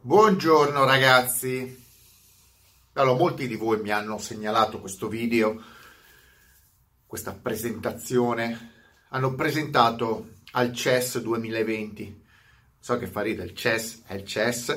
[0.00, 1.84] Buongiorno ragazzi.
[2.92, 5.60] Allora, molti di voi mi hanno segnalato questo video,
[7.04, 8.74] questa presentazione.
[9.08, 12.22] Hanno presentato al CES 2020.
[12.78, 14.76] So che fa ridere, il CES è il CES,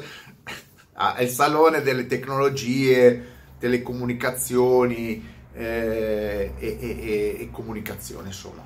[0.93, 8.65] ah, è il salone delle tecnologie, telecomunicazioni eh, e, e, e, comunicazione solo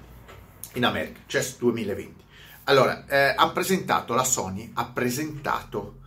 [0.75, 2.23] in America, CES 2020.
[2.63, 6.03] Allora, eh, ha presentato, la Sony ha presentato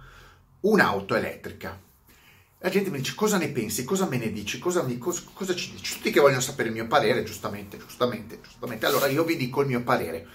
[0.60, 1.78] un'auto elettrica.
[2.60, 5.54] La gente mi dice cosa ne pensi, cosa me ne dici, cosa, mi, cosa, cosa
[5.54, 5.94] ci dici?
[5.94, 8.86] Tutti che vogliono sapere il mio parere, giustamente, giustamente, giustamente.
[8.86, 10.26] Allora io vi dico il mio parere.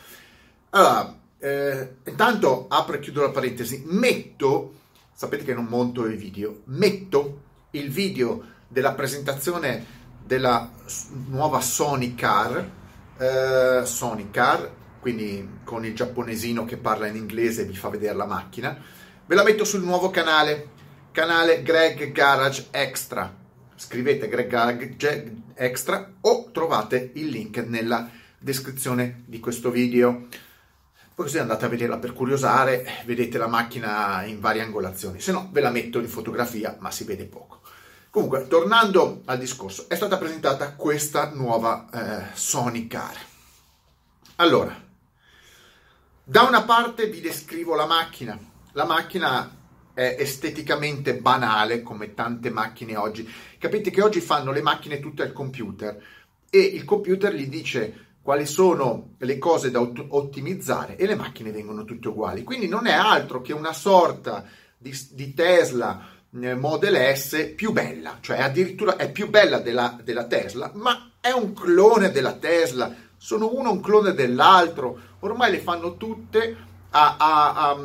[0.69, 4.75] Allora, eh, intanto apro e chiudo la parentesi, metto,
[5.13, 9.85] sapete che non monto i video, metto il video della presentazione
[10.25, 10.71] della
[11.27, 12.69] nuova Sony Car,
[13.17, 14.71] eh, Sony Car,
[15.01, 18.77] quindi con il giapponesino che parla in inglese e vi fa vedere la macchina,
[19.33, 20.69] ve la metto sul nuovo canale,
[21.09, 23.35] canale Greg Garage Extra.
[23.75, 30.27] Scrivete Greg Garage Extra o trovate il link nella descrizione di questo video.
[31.15, 35.49] Poi così andate a vederla per curiosare, vedete la macchina in varie angolazioni, se no
[35.51, 37.61] ve la metto in fotografia, ma si vede poco.
[38.11, 43.17] Comunque, tornando al discorso, è stata presentata questa nuova eh, Sony Car.
[44.35, 44.79] Allora,
[46.23, 48.51] da una parte vi descrivo la macchina.
[48.73, 49.61] La macchina
[49.93, 53.31] è esteticamente banale come tante macchine oggi.
[53.59, 56.01] Capite che oggi fanno le macchine tutte al computer
[56.49, 61.51] e il computer gli dice quali sono le cose da ot- ottimizzare e le macchine
[61.51, 62.43] vengono tutte uguali.
[62.43, 64.43] Quindi non è altro che una sorta
[64.75, 66.07] di, di Tesla
[66.41, 71.29] eh, Model S più bella, cioè addirittura è più bella della, della Tesla, ma è
[71.29, 77.53] un clone della Tesla, sono uno un clone dell'altro, ormai le fanno tutte a, a,
[77.69, 77.77] a,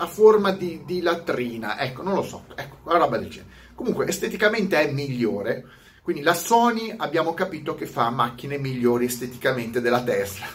[0.00, 3.50] a forma di, di, latrina, ecco, non lo so, ecco, una roba del genere.
[3.74, 5.64] Comunque esteticamente è migliore,
[6.02, 10.46] quindi la Sony abbiamo capito che fa macchine migliori esteticamente della Tesla.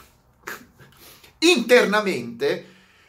[1.39, 2.65] Internamente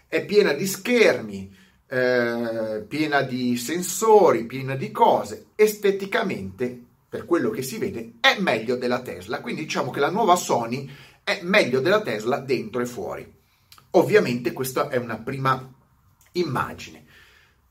[0.07, 1.55] è piena di schermi,
[1.89, 5.47] eh, piena di sensori, piena di cose.
[5.55, 9.41] Esteticamente, per quello che si vede, è meglio della Tesla.
[9.41, 10.91] Quindi diciamo che la nuova Sony
[11.25, 13.35] è meglio della Tesla dentro e fuori.
[13.93, 15.76] Ovviamente questa è una prima
[16.39, 17.05] immagine.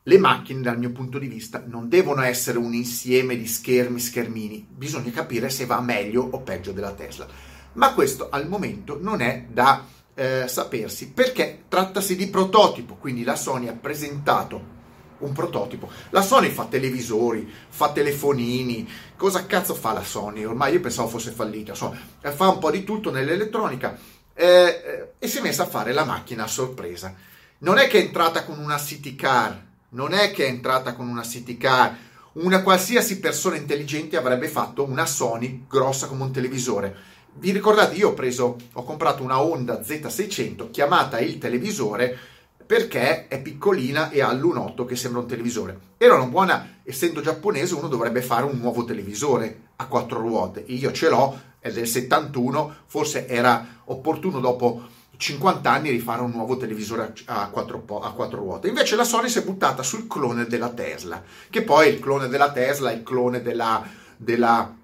[0.04, 4.66] Le macchine, dal mio punto di vista, non devono essere un insieme di schermi, schermini,
[4.70, 7.28] bisogna capire se va meglio o peggio della Tesla.
[7.74, 9.84] Ma questo al momento non è da
[10.14, 14.74] eh, sapersi perché trattasi di prototipo, quindi la Sony ha presentato
[15.20, 15.90] un prototipo.
[16.10, 20.44] La Sony fa televisori, fa telefonini, cosa cazzo fa la Sony?
[20.44, 23.98] Ormai io pensavo fosse fallita, insomma, fa un po' di tutto nell'elettronica
[24.34, 27.34] eh, eh, e si è messa a fare la macchina a sorpresa.
[27.60, 31.08] Non è che è entrata con una city car, non è che è entrata con
[31.08, 31.98] una city car,
[32.34, 36.94] una qualsiasi persona intelligente avrebbe fatto una Sony grossa come un televisore.
[37.36, 42.18] Vi ricordate, io ho preso, ho comprato una Honda Z600 chiamata il televisore
[42.66, 45.80] perché è piccolina e ha l che sembra un televisore.
[45.98, 50.64] Era una buona, essendo giapponese, uno dovrebbe fare un nuovo televisore a quattro ruote.
[50.68, 56.58] Io ce l'ho, è del 71, forse era opportuno dopo 50 anni rifare un nuovo
[56.58, 58.68] televisore a quattro, a quattro, ruote.
[58.68, 62.52] Invece la Sony si è buttata sul clone della Tesla, che poi il clone della
[62.52, 63.84] Tesla è il clone della,
[64.18, 64.76] della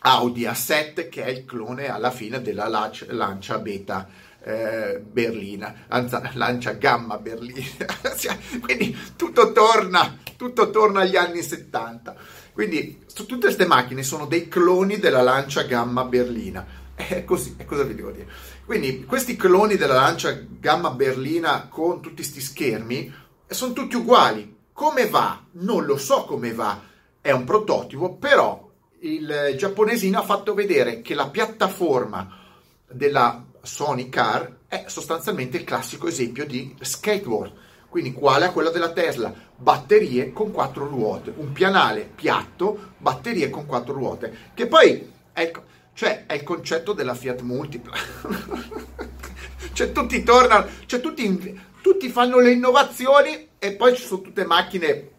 [0.00, 4.08] Audi A7, che è il clone alla fine della Lancia Beta
[4.42, 7.86] eh, berlina, lancia, lancia gamma berlina.
[8.60, 12.14] Quindi tutto torna, tutto torna agli anni 70.
[12.52, 16.78] Quindi tutte queste macchine sono dei cloni della lancia gamma berlina.
[17.08, 18.28] È così, è cosa vi devo dire.
[18.64, 23.12] Quindi questi cloni della lancia gamma berlina con tutti questi schermi
[23.46, 24.56] sono tutti uguali.
[24.72, 25.44] Come va?
[25.52, 26.80] Non lo so come va.
[27.20, 28.68] È un prototipo, però
[29.00, 32.38] il giapponesino ha fatto vedere che la piattaforma
[32.86, 37.52] della Sony Car è sostanzialmente il classico esempio di skateboard,
[37.88, 43.66] quindi uguale a quello della Tesla, batterie con quattro ruote, un pianale piatto, batterie con
[43.66, 45.62] quattro ruote, che poi il,
[46.00, 47.92] cioè, è il concetto della Fiat Multipla.
[49.74, 55.10] cioè tutti tornano, cioè tutti, tutti fanno le innovazioni e poi ci sono tutte macchine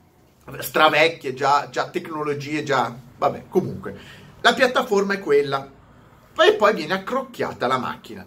[0.57, 2.97] stravecchie, già, già tecnologie, già...
[3.15, 3.95] Vabbè, comunque,
[4.41, 5.69] la piattaforma è quella,
[6.43, 8.25] e poi viene accrocchiata la macchina.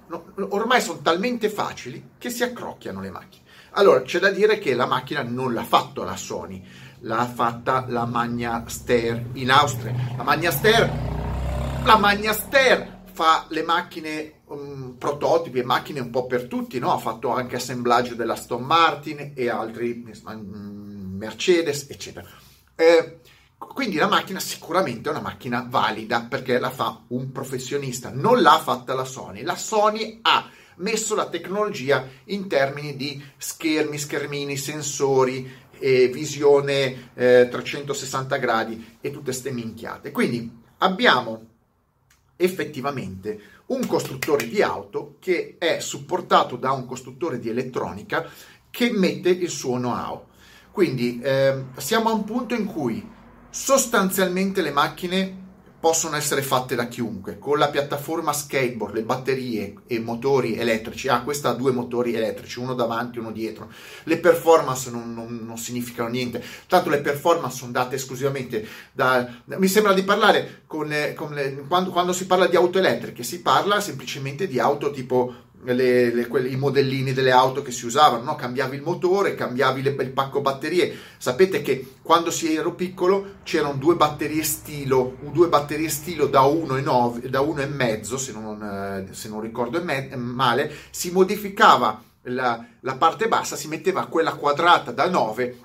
[0.51, 3.43] Ormai sono talmente facili che si accrocchiano le macchine.
[3.71, 6.65] Allora, c'è da dire che la macchina non l'ha fatto la Sony,
[7.01, 9.93] l'ha fatta la Magna Steyr in Austria.
[10.17, 11.14] La Magna Steyr,
[11.85, 16.93] la Magna Steyr fa le macchine um, prototipi e macchine un po' per tutti, no?
[16.93, 22.27] Ha fatto anche assemblaggio della Aston Martin e altri um, Mercedes, eccetera.
[22.75, 23.21] Eh,
[23.59, 28.59] quindi la macchina sicuramente è una macchina valida perché la fa un professionista, non l'ha
[28.59, 29.43] fatta la Sony.
[29.43, 37.49] La Sony ha messo la tecnologia in termini di schermi, schermini, sensori, e visione eh,
[37.51, 40.13] 360 gradi e tutte ste minchiate.
[40.13, 41.53] Quindi abbiamo
[42.37, 48.29] effettivamente un costruttore di auto che è supportato da un costruttore di elettronica
[48.71, 50.27] che mette il suo know-how.
[50.71, 53.09] Quindi eh, siamo a un punto in cui
[53.49, 55.43] sostanzialmente le macchine
[55.85, 61.21] possono essere fatte da chiunque, con la piattaforma skateboard, le batterie e motori elettrici, ah
[61.21, 63.71] questa ha due motori elettrici, uno davanti e uno dietro,
[64.05, 69.31] le performance non, non, non, significano niente, tanto le performance sono date esclusivamente da...
[69.45, 73.23] mi sembra di parlare con, le, con le, quando, quando si parla di auto elettriche,
[73.23, 77.87] si parla semplicemente di auto tipo le, le, quelli, i modellini delle auto che si
[77.87, 78.35] usavano, no?
[78.35, 80.95] cambiavi il motore, cambiavi le, il pacco batterie.
[81.17, 87.27] Sapete che quando si ero piccolo c'erano due batterie stilo, due batterie stilo da 1,5,
[87.27, 89.83] da 1,5 se non, eh, se non ricordo
[90.17, 95.64] male, si modificava la, la parte bassa, si metteva quella quadrata da 9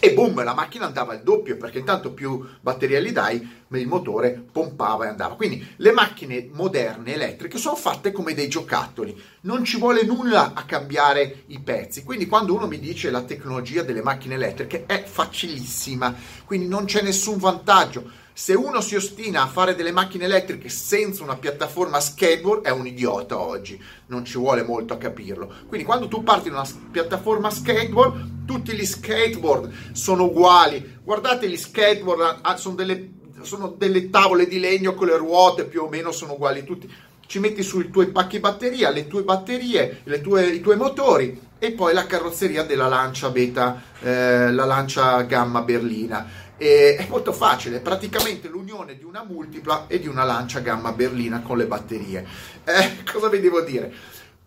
[0.00, 4.44] e boom, la macchina andava al doppio perché intanto più batteria gli dai, il motore
[4.50, 5.34] pompava e andava.
[5.34, 10.64] Quindi le macchine moderne elettriche sono fatte come dei giocattoli, non ci vuole nulla a
[10.64, 12.04] cambiare i pezzi.
[12.04, 16.14] Quindi quando uno mi dice la tecnologia delle macchine elettriche è facilissima,
[16.44, 21.22] quindi non c'è nessun vantaggio se uno si ostina a fare delle macchine elettriche senza
[21.22, 25.50] una piattaforma skateboard è un idiota oggi, non ci vuole molto a capirlo.
[25.66, 30.98] Quindi quando tu parti da una piattaforma skateboard, tutti gli skateboard sono uguali.
[31.02, 33.08] Guardate gli skateboard, sono delle,
[33.40, 36.92] sono delle tavole di legno con le ruote più o meno sono uguali tutti.
[37.26, 41.72] Ci metti sui tuoi pacchi batteria, le tue batterie, le tue, i tuoi motori e
[41.72, 47.80] poi la carrozzeria della Lancia Beta, eh, la Lancia Gamma Berlina e è molto facile,
[47.80, 52.26] praticamente l'unione di una multipla e di una lancia gamma berlina con le batterie.
[52.64, 53.92] Eh, cosa vi devo dire?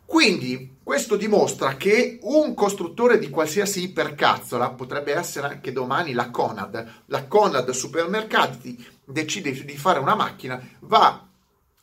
[0.06, 7.04] Quindi questo dimostra che un costruttore di qualsiasi ipercazzola potrebbe essere anche domani la Conad.
[7.06, 11.28] La Conad Supermercati decide di fare una macchina, va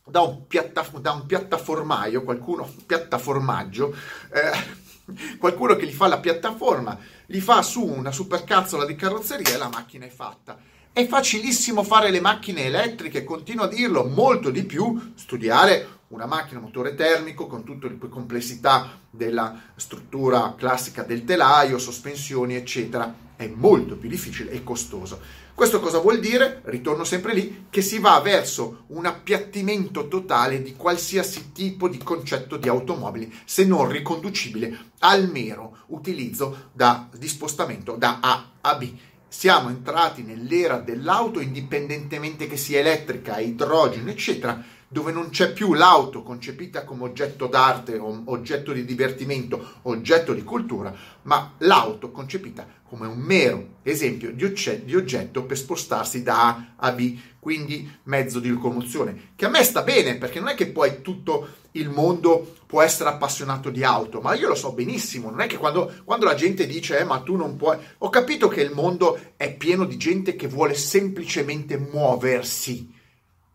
[0.08, 3.94] da un, piattaf- da un piattaformaio, qualcuno, piattaformaggio,
[4.32, 9.58] eh, qualcuno che gli fa la piattaforma, gli fa su una supercazzola di carrozzeria e
[9.58, 10.56] la macchina è fatta.
[10.93, 16.61] È facilissimo fare le macchine elettriche, continuo a dirlo, molto di più studiare una macchina
[16.61, 23.12] motore termico con tutte le complessità della struttura classica del telaio, sospensioni, eccetera.
[23.34, 25.20] È molto più difficile e costoso.
[25.56, 26.60] Questo cosa vuol dire?
[26.64, 32.58] Ritorno sempre lì, che si va verso un appiattimento totale di qualsiasi tipo di concetto
[32.58, 38.92] di automobili, se non riconducibile al mero utilizzo da, di spostamento da A a B.
[39.26, 46.22] Siamo entrati nell'era dell'auto, indipendentemente che sia elettrica, idrogeno, eccetera, dove non c'è più l'auto
[46.22, 53.18] concepita come oggetto d'arte, oggetto di divertimento, oggetto di cultura, ma l'auto concepita come un
[53.18, 58.48] mero esempio di, oggetto, di oggetto per spostarsi da A a B, quindi mezzo di
[58.48, 62.82] locomozione, che a me sta bene perché non è che poi tutto il mondo può
[62.82, 66.34] essere appassionato di auto, ma io lo so benissimo, non è che quando, quando la
[66.34, 69.96] gente dice eh, ma tu non puoi, ho capito che il mondo è pieno di
[69.96, 72.92] gente che vuole semplicemente muoversi,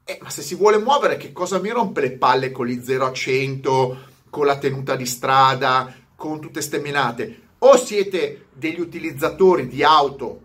[0.03, 3.05] eh, ma se si vuole muovere, che cosa mi rompe le palle con gli 0
[3.05, 3.97] a 100,
[4.29, 7.49] con la tenuta di strada, con tutte ste menate?
[7.63, 10.41] O siete degli utilizzatori di auto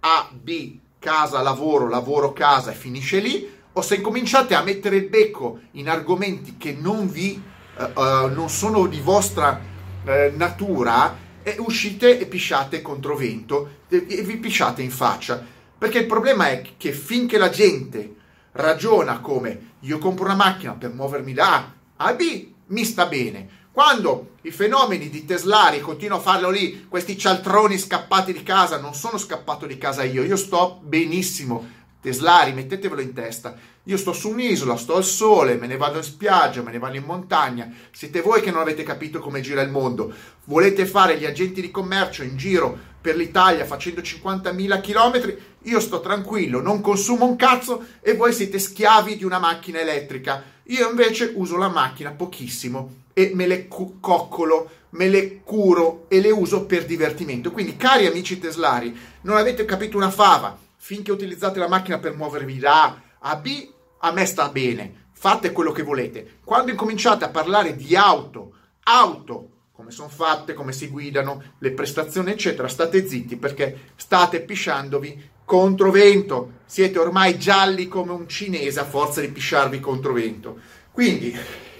[0.00, 5.08] A, B, casa, lavoro, lavoro, casa e finisce lì, o se incominciate a mettere il
[5.08, 7.40] becco in argomenti che non vi
[7.76, 9.60] uh, uh, non sono di vostra
[10.04, 11.16] uh, natura,
[11.58, 15.40] uscite e pisciate contro vento e vi pisciate in faccia.
[15.78, 18.16] Perché il problema è che finché la gente
[18.52, 23.57] ragiona come io compro una macchina per muovermi da A a B, mi sta bene.
[23.78, 28.92] Quando i fenomeni di Teslari continuano a farlo lì, questi cialtroni scappati di casa, non
[28.92, 31.64] sono scappato di casa io, io sto benissimo.
[32.00, 33.54] Teslari, mettetevelo in testa.
[33.84, 36.96] Io sto su un'isola, sto al sole, me ne vado in spiaggia, me ne vado
[36.96, 37.72] in montagna.
[37.92, 40.12] Siete voi che non avete capito come gira il mondo.
[40.46, 46.00] Volete fare gli agenti di commercio in giro per l'Italia facendo 50.000 km, io sto
[46.00, 50.42] tranquillo, non consumo un cazzo e voi siete schiavi di una macchina elettrica.
[50.64, 56.20] Io invece uso la macchina pochissimo e me le cu- coccolo, me le curo e
[56.20, 57.50] le uso per divertimento.
[57.50, 60.56] Quindi, cari amici teslari, non avete capito una fava.
[60.76, 65.06] Finché utilizzate la macchina per muovervi da A a B, a me sta bene.
[65.10, 66.38] Fate quello che volete.
[66.44, 68.52] Quando incominciate a parlare di auto,
[68.84, 75.30] auto come sono fatte, come si guidano, le prestazioni, eccetera, state zitti perché state pisciandovi
[75.44, 76.52] contro vento.
[76.66, 80.60] Siete ormai gialli come un cinese a forza di pisciarvi contro vento.
[80.92, 81.36] Quindi,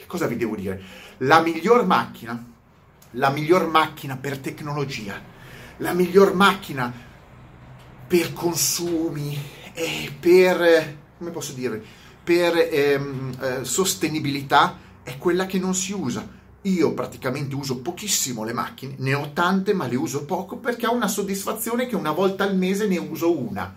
[0.09, 1.07] cosa vi devo dire?
[1.18, 2.44] La miglior macchina,
[3.12, 5.20] la miglior macchina per tecnologia,
[5.78, 6.92] la miglior macchina
[8.06, 9.37] per consumi
[9.72, 11.82] e per, come posso dire,
[12.22, 18.52] per ehm, eh, sostenibilità è quella che non si usa io praticamente uso pochissimo le
[18.52, 22.44] macchine, ne ho tante ma le uso poco perché ho una soddisfazione che una volta
[22.44, 23.75] al mese ne uso una.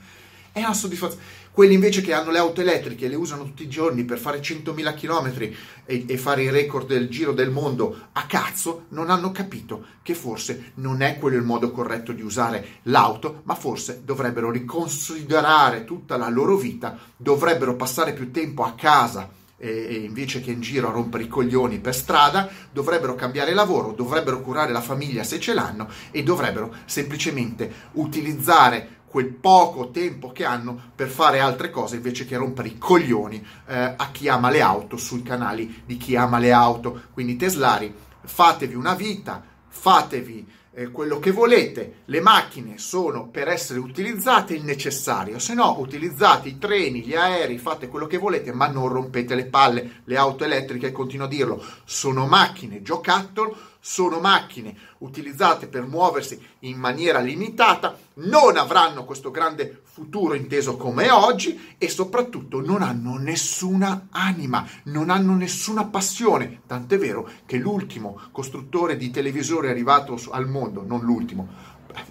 [0.51, 1.23] È una soddisfazione.
[1.53, 4.39] Quelli invece che hanno le auto elettriche e le usano tutti i giorni per fare
[4.39, 5.53] 100.000 km
[5.85, 10.15] e, e fare i record del giro del mondo a cazzo, non hanno capito che
[10.15, 16.15] forse non è quello il modo corretto di usare l'auto, ma forse dovrebbero riconsiderare tutta
[16.15, 19.29] la loro vita, dovrebbero passare più tempo a casa
[19.63, 24.41] e invece che in giro a rompere i coglioni per strada, dovrebbero cambiare lavoro, dovrebbero
[24.41, 30.79] curare la famiglia se ce l'hanno e dovrebbero semplicemente utilizzare quel poco tempo che hanno
[30.95, 34.95] per fare altre cose invece che rompere i coglioni eh, a chi ama le auto
[34.95, 37.01] sui canali di chi ama le auto.
[37.11, 43.79] Quindi teslari, fatevi una vita, fatevi eh, quello che volete, le macchine sono per essere
[43.79, 48.67] utilizzate il necessario, se no utilizzate i treni, gli aerei, fate quello che volete, ma
[48.67, 54.77] non rompete le palle, le auto elettriche, continuo a dirlo, sono macchine giocattolo sono macchine
[54.99, 61.89] utilizzate per muoversi in maniera limitata, non avranno questo grande futuro inteso come oggi e
[61.89, 69.09] soprattutto non hanno nessuna anima, non hanno nessuna passione, tant'è vero che l'ultimo costruttore di
[69.09, 71.47] televisori arrivato al mondo, non l'ultimo,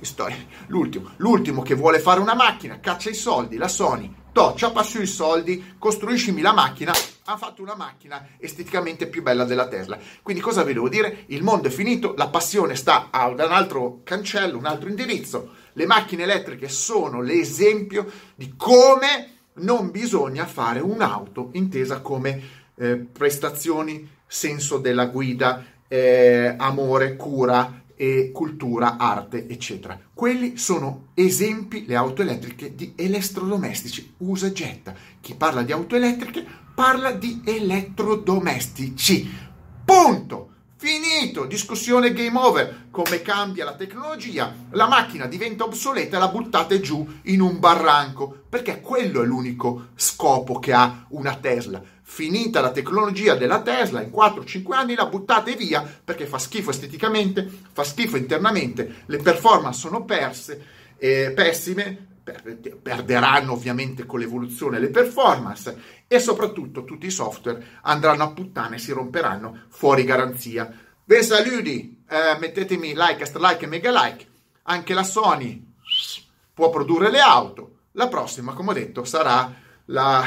[0.01, 0.37] storia,
[0.67, 5.07] l'ultimo, l'ultimo che vuole fare una macchina, caccia i soldi, la Sony, to, ciappa sui
[5.07, 6.93] soldi, costruiscimi la macchina,
[7.33, 9.99] ha fatto una macchina esteticamente più bella della Tesla.
[10.23, 11.25] Quindi cosa vi devo dire?
[11.27, 15.55] Il mondo è finito, la passione sta ad un altro cancello, un altro indirizzo.
[15.75, 22.43] Le macchine elettriche sono l'esempio di come non bisogna fare un'auto intesa come
[22.75, 30.01] eh, prestazioni, senso della guida, eh, amore, cura, e cultura, arte, eccetera.
[30.15, 34.95] Quelli sono esempi, le auto elettriche, di elettrodomestici, usa e getta.
[35.21, 36.47] Chi parla di auto elettriche
[36.81, 39.31] parla di elettrodomestici.
[39.85, 40.49] Punto!
[40.77, 42.87] Finito, discussione game over.
[42.91, 44.55] Come cambia la tecnologia?
[44.71, 49.89] La macchina diventa obsoleta e la buttate giù in un barranco, perché quello è l'unico
[49.95, 51.83] scopo che ha una Tesla.
[52.01, 57.47] Finita la tecnologia della Tesla, in 4-5 anni la buttate via perché fa schifo esteticamente,
[57.73, 60.65] fa schifo internamente, le performance sono perse,
[60.97, 62.09] eh, pessime,
[62.83, 68.79] perderanno ovviamente con l'evoluzione le performance e soprattutto tutti i software andranno a puttane e
[68.79, 70.73] si romperanno fuori garanzia.
[71.05, 74.27] Ben saluti, eh, mettetemi like, like e mega like.
[74.65, 75.67] Anche la Sony
[76.53, 77.79] può produrre le auto.
[77.93, 79.53] La prossima, come ho detto, sarà
[79.87, 80.25] la,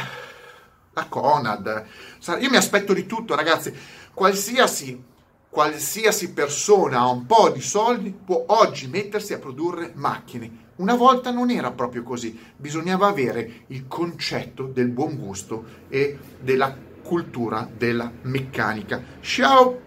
[0.92, 1.86] la Conad.
[2.40, 3.74] Io mi aspetto di tutto, ragazzi.
[4.14, 5.02] Qualsiasi,
[5.50, 11.32] qualsiasi persona ha un po' di soldi può oggi mettersi a produrre macchine una volta
[11.32, 18.12] non era proprio così, bisognava avere il concetto del buon gusto e della cultura della
[18.24, 19.02] meccanica.
[19.20, 19.83] Ciao!